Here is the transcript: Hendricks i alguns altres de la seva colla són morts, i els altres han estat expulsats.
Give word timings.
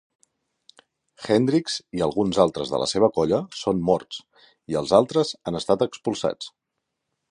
Hendricks 1.27 1.75
i 1.99 2.03
alguns 2.07 2.41
altres 2.45 2.73
de 2.73 2.81
la 2.85 2.89
seva 2.95 3.11
colla 3.19 3.43
són 3.61 3.87
morts, 3.93 4.27
i 4.75 4.83
els 4.83 4.99
altres 5.05 5.39
han 5.45 5.63
estat 5.65 5.91
expulsats. 5.91 6.55